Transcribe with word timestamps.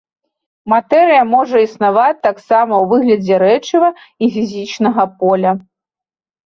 Матэрыя 0.71 1.23
можа 1.33 1.57
існаваць 1.67 2.23
таксама 2.27 2.73
ў 2.83 2.91
выглядзе 2.95 3.35
рэчыва 3.47 3.89
і 3.93 4.25
фізічнага 4.39 5.03
поля. 5.23 5.51